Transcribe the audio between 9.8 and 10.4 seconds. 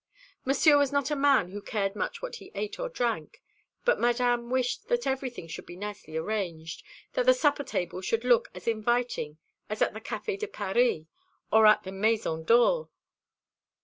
the Café